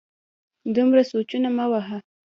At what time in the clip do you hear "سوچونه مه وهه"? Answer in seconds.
1.11-1.97